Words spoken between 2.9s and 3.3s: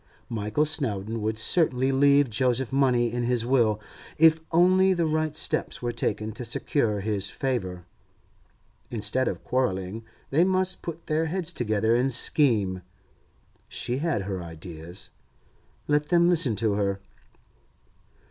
in